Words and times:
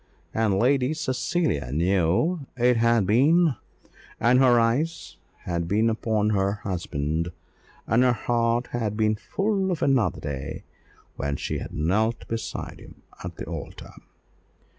And 0.33 0.57
Lady 0.57 0.95
Cecilia 0.95 1.71
knew 1.71 2.47
that 2.55 2.65
it 2.65 2.77
had 2.77 3.05
been; 3.05 3.55
and 4.19 4.39
her 4.39 4.59
eyes 4.59 5.17
had 5.41 5.67
been 5.67 5.91
upon 5.91 6.31
her 6.31 6.53
husband, 6.53 7.31
and 7.85 8.01
her 8.01 8.11
heart 8.13 8.69
had 8.71 8.97
been 8.97 9.13
full 9.15 9.69
of 9.71 9.83
another 9.83 10.19
day 10.19 10.63
when 11.17 11.35
she 11.35 11.59
had 11.59 11.71
knelt 11.71 12.27
beside 12.27 12.79
him 12.79 13.03
at 13.23 13.35
the 13.35 13.45
altar. 13.45 13.91